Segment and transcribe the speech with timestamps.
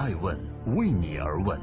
[0.00, 0.34] 爱问
[0.76, 1.60] 为你而问。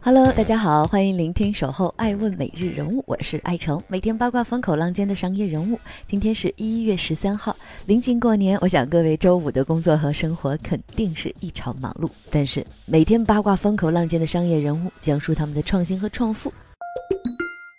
[0.00, 5.76] Hello，大家好，欢迎聆听《守候爱问每日人物》，我是爱成，每天八卦风口浪尖的商业人物。
[6.06, 7.56] 今天是一月十三号，
[7.86, 12.08] 临近过年，我想各位周五的工作和生活肯定是异常忙碌。
[12.30, 16.52] 但是每天八卦风口浪尖的商业人物，讲述他们的创新和创富。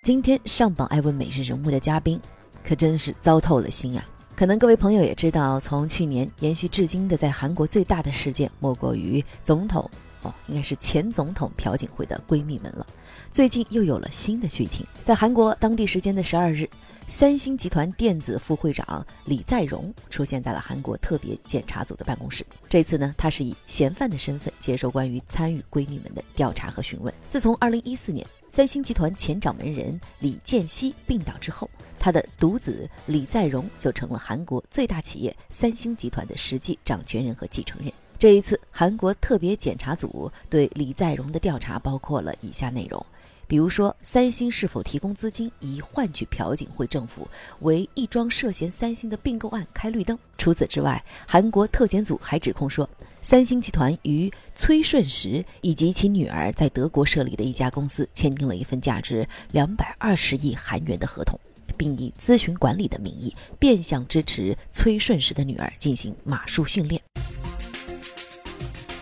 [0.04, 2.20] 今天上榜爱问每日人物的嘉宾，
[2.65, 4.04] 可真是糟透了心啊！
[4.38, 9.90] 可能各位朋友也知道，从去年延续至今的在韩国最大的事件，莫过于总统。
[10.22, 12.86] 哦，应该是前总统朴槿惠的闺蜜们了。
[13.31, 16.70] 最近又有了新的剧情，在韩国当地时间的十二日，
[17.08, 22.45] 三星集团电子副会长李在镕出现在了韩国特别检查组的办公室。
[22.70, 27.12] 这次呢，他是以嫌犯的身份接受关于参与闺蜜们的调查和询问。
[27.28, 31.70] 自从二零一四年三星集团前掌门人李健熙病倒之后，
[32.00, 37.92] 他的独子李在镕就成了韩国最大企业三星集团的实际掌权人和继承人。
[38.17, 43.06] 这一次，韩国特别检查组对李在镕的调查包括了以下内容：
[43.48, 47.26] 比如说，三星是否提供资金以换取朴槿惠政府
[47.62, 50.20] 为一桩涉嫌三星的并购案开绿灯？
[50.38, 52.88] 除此之外，韩国特检组还指控说，
[53.22, 61.39] 三星集团与崔顺实以及其女儿在德国设立的一家公司签订了一份价值两百二十亿韩元的合同，
[61.78, 67.02] 并以咨询管理的名义变相支持崔顺实的女儿进行马术训练。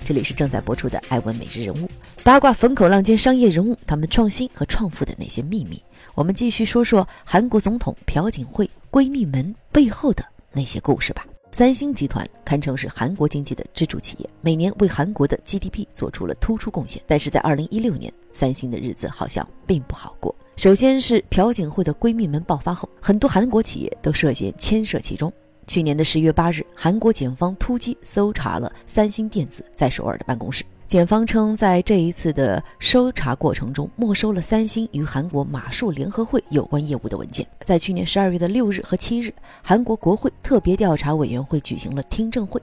[0.08, 1.88] 这里是正在播出的《爱问每日人物》，
[2.26, 5.80] 八卦风口浪尖商业人物，他们创新和创富的那些秘密。
[6.16, 11.23] 我们继续说说韩国总统朴槿惠闺蜜们背后的那些故事吧。
[11.52, 17.00] 三星集团堪称是韩国经济的支柱企业，每年为韩国的 GDP 做出了突出贡献。
[17.06, 20.36] 但是在2016年，三星的日子好像并不好过。
[20.56, 25.31] 首先是朴槿惠的闺蜜们爆发后，很多韩国企业都涉嫌牵涉其中。
[25.68, 30.66] 去年的十月八日，韩国检方突击搜查了三星电子在首尔的办公室。
[30.88, 37.46] 检方称，在这一次的搜查过程中，没收了三星与韩国马术联合会有关业务的文件。
[37.62, 42.62] 在去年十二月的六日和七日，韩国国会特别调查委员会举行了听证会，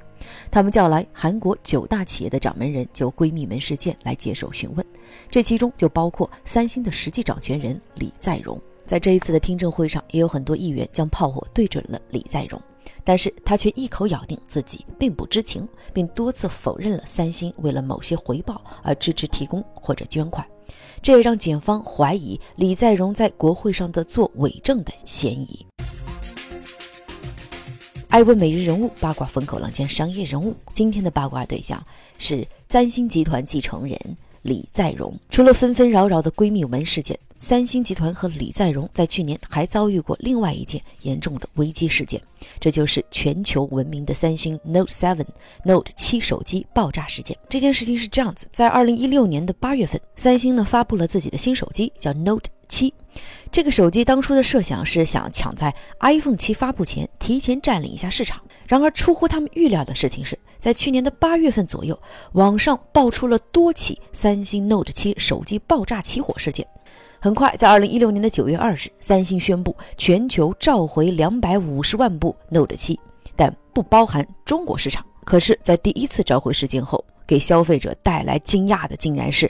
[0.53, 4.87] 他们叫来韩国九大企业的掌门人就闺蜜门事件来接受询问，
[5.29, 8.59] 这其中就包括三星的实际掌权人李在镕。
[8.87, 12.61] 在这一次的听证会上，也有很多议员将炮火对准了李在镕。
[13.05, 20.47] 但是他却一口咬定自己并不知情，并多次否认了三星为了某些回报而支持提供或者捐款，
[21.03, 25.67] 这也让检方怀疑李在镕在国会上的做伪证的嫌疑。
[28.09, 31.85] 爱问每日人物八卦风口浪尖商业人物，今天的八卦对象
[32.19, 33.99] 是三星集团继承人
[34.43, 35.19] 李在镕。
[35.31, 37.19] 除了纷纷扰扰的闺蜜门事件。
[37.43, 42.23] 三星集团和李在镕在去年还遭遇过另外一件严重的危机事件，
[42.61, 45.27] 这就是全球闻名的三星 Note 7、
[45.65, 47.37] Note 7手机爆炸事件。
[47.49, 52.93] 这件事情是这样子：在二零一六年的八月份，三星呢发布了自己的新手机，叫 Note 7。
[53.51, 58.41] 这个手机当初的设想是想抢在 iPhone 7发布前提前占领一下市场。
[58.69, 62.01] 然而出乎他们预料的事情是，在去年的八月份左右，
[62.35, 66.65] 网上爆出了多起三星 Note 7手机爆炸起火事件。
[67.25, 72.99] 很快，在二零一六年的九月二日，三星宣布全球召回两百五十万部 Note 7，
[73.37, 75.07] 但不包含中国市场。
[75.25, 79.49] 可是，在第一次召回事件后，给消费者带来惊讶的，竟然是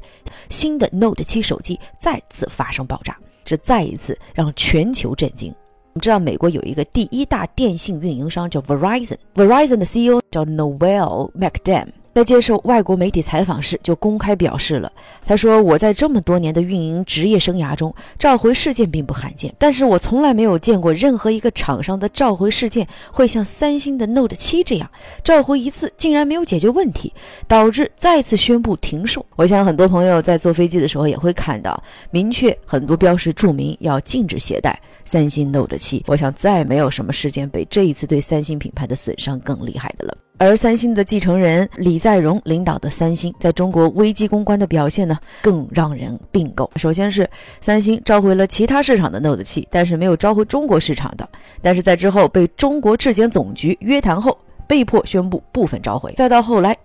[0.51, 5.49] 新的 Note 7手机再次发生爆炸，这再一次让全球震惊。
[5.95, 11.89] 我们知道，美国有一个第一大电信运营商叫 Verizon，Verizon 的 CEO 叫 Noel McDam。
[12.15, 14.93] 在接受外国媒体采访时，就公开表示了。
[15.25, 24.91] 他说：“我在这么多年的运营职业生涯中，召回事件并不罕见，但是我从来没有见过任何一个厂商的召回事件会像三星的 Note 7这样，
[25.25, 27.13] 召回一次竟然没有解决问题，
[27.49, 29.25] 导致再次宣布停售。
[29.37, 36.03] 我想很多朋友在坐飞机的时候也会看到，明确很多标识注明要禁止携带三星 Note 7。
[36.07, 46.69] 我想再没有什么事件比这一次对三星品牌的损伤更厉害的了。”而三星的继承人李在镕领导的三星在中国危机公关的表现呢，更让人并购。
[46.75, 47.31] 首先是
[47.61, 51.29] 三星召回了其他市场的 Note 7，但是没有召回中国市场的。
[51.63, 54.37] 但是在之后被中国质检总局约谈后，
[54.67, 56.13] 被迫宣布部分召回。
[56.15, 56.77] 再到后来，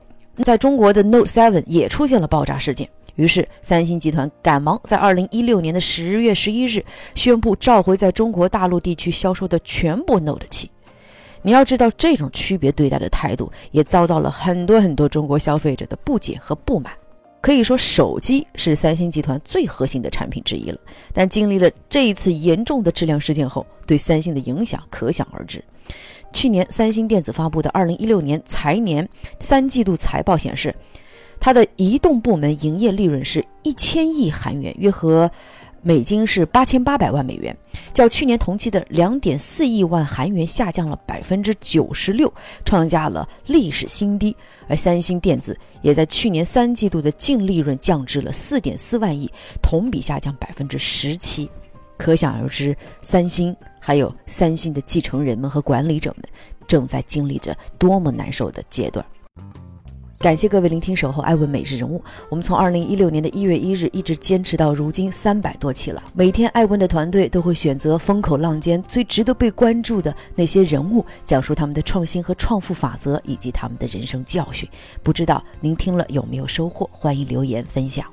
[0.44, 10.68] 在中国的 Note 7也出现了爆炸事件，于是三星集团赶忙在2016年的十月十一日宣布召回在中国大陆地区销售的全部 Note 7。
[11.47, 16.91] 你要知道，这种区别对待的态度也遭到了很多很多中国消费者的不解和不满。
[17.39, 20.77] 可以说，手机是三星集团最核心的产品之一了。
[21.13, 25.63] 但经历了这一次严重的质量事件后，对三星的影响可想而知。
[26.33, 29.07] 去年三星电子发布的二零一六年财年
[29.39, 30.75] 三季度财报显示，
[31.39, 35.31] 它的移动部门营业利润是一千亿韩元，约合。
[35.81, 37.56] 美金是八千八百万美元，
[37.94, 42.31] 较去年同期的两点四亿万韩元下降了百分之九十六，
[42.65, 44.35] 创下了历史新低。
[44.68, 49.31] 而三星电子也在去年三季度的净利润降至了四点四万亿，
[49.62, 51.50] 同比下降百分之十七。
[51.97, 56.25] 可想而知，三星还有三星的继承人们和管理者们
[56.68, 59.03] 正在经历着多么难受的阶段。
[60.19, 66.01] 感谢各位聆听《守候爱问每日人物》，我们从二零一六年的一月一日一直坚持到如今三百多期了。
[66.11, 74.67] 每天爱问的团队都会选择风口浪尖、最值得被关注的那些人物，讲述他们的创新和创富法则以及他们的人生教训。
[75.03, 76.89] 不知道您听了有没有收获？
[76.91, 78.03] 欢迎留言分享。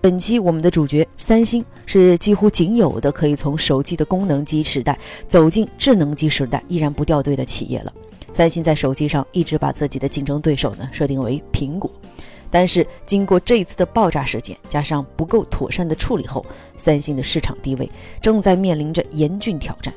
[0.00, 4.96] 本期我们的主角三星是几乎仅有的可以从手机的功能机时代
[5.26, 7.92] 走进智能机时代依然不掉队的企业了。
[8.34, 11.88] 三星在手机上一直把自己的竞争对手呢设定为苹果，
[12.50, 16.44] 但是经过这一次的爆炸事件，加上不够妥善的处理后，
[16.76, 17.88] 三星的市场地位
[18.20, 19.94] 正在面临着严峻挑战。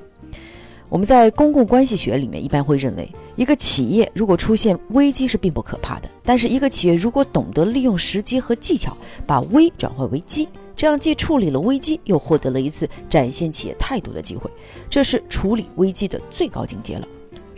[0.87, 8.95] 我们在公共关系学里面一般会认为，一个企业如果出现危机是并不可怕的，但是一个企业如果懂得利用时机和技巧，
[9.25, 14.47] 把危转化为机，这样既处理了危机，又获得了一次展现企业态度的机会，
[14.91, 17.07] 这是处理危机的最高境界了。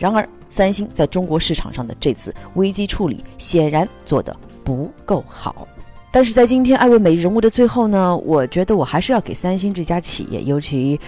[0.00, 5.68] 然而，三星在中国市场上的这次危机处理显然做得不够好。
[6.10, 10.98] 但是在今天爱问每日人物的最后呢，我觉得我还是要给三星这家企业，尤其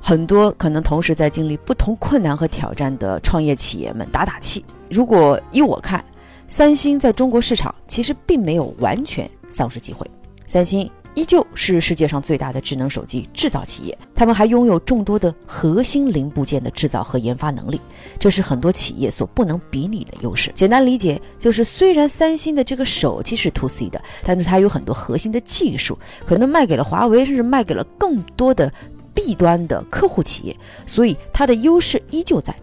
[0.00, 4.64] 很多可能同时在经历不同困难和挑战的创业企业们打打气。
[4.88, 6.02] 如果依我看，
[6.46, 10.08] 三星在中国市场其实并没有完全丧失机会。
[10.46, 10.88] 三星。
[11.16, 17.80] 依旧是世界上最大的智能手机制造企业，他们还拥有众多的核心零部件的制造和研发能力，
[18.18, 20.52] 这是很多企业所不能比拟的优势。
[20.54, 28.70] 简单理解就是，虽然三星的这个手机是 to C 的，但是它有很多核心的技术，可能卖给了华为，甚至卖给了更多的
[29.14, 30.54] B 端的客户企业，
[30.84, 32.54] 所以它的优势依旧在。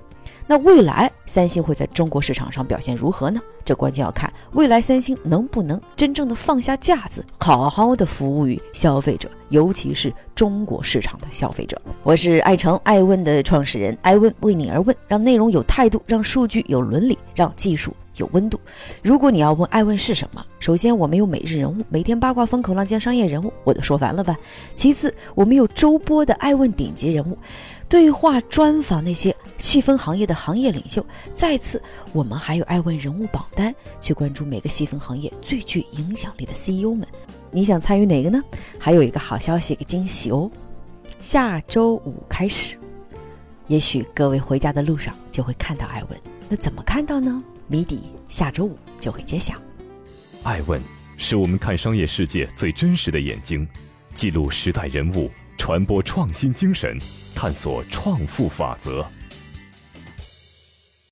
[0.45, 3.41] 那未来三星会在中国市场上表现如何呢？
[3.65, 11.81] 这关键要看未来三星能不能真正的放下架子，好好的服务于消费者，尤其是中国市场的消费者。
[12.03, 18.59] 我是爱成爱问的创始人，爱问为你而问，让内容有态度，让数据有伦理，让技术有温度。
[19.01, 24.35] 如果你要问爱问是什么，首先我们有每日人物，每天八卦风口浪尖商业人物，我都说完了吧？
[24.75, 27.37] 其次我们有周播的爱问顶级人物。
[27.89, 31.05] 对话专访那些细分行业的行业领袖。
[31.33, 31.81] 再次，
[32.11, 37.07] 我们还有爱问人物榜单，去关注每个细分行业最具影响力的 CEO 们。
[37.51, 38.41] 你想参与哪个呢？
[38.79, 40.49] 还有一个好消息，一个惊喜哦！
[41.19, 42.75] 下周五开始，
[43.67, 46.19] 也许各位回家的路上就会看到爱问。
[46.49, 47.43] 那怎么看到呢？
[47.67, 49.53] 谜底下周五就会揭晓。
[50.41, 50.81] 爱问
[51.15, 53.67] 是我们看商业世界最真实的眼睛，
[54.15, 55.29] 记录时代人物。
[55.65, 56.97] 传播创新精神，
[57.33, 59.01] 探索创富法则。